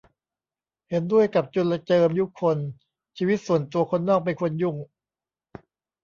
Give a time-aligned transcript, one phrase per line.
[0.89, 2.57] เห็นด้วยกับจุลเจิม ยุคล
[3.17, 4.75] ชีวิตส่วนตัว คนนอกไม่ควรยุ่ง